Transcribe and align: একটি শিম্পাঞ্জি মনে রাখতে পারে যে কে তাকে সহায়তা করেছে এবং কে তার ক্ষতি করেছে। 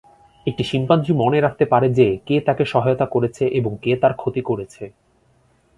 একটি 0.47 0.63
শিম্পাঞ্জি 0.63 1.11
মনে 1.13 1.39
রাখতে 1.41 1.65
পারে 1.65 1.87
যে 1.93 2.07
কে 2.25 2.35
তাকে 2.41 2.63
সহায়তা 2.65 3.05
করেছে 3.05 3.43
এবং 3.49 3.71
কে 3.81 3.91
তার 3.95 4.13
ক্ষতি 4.13 4.41
করেছে। 4.41 4.83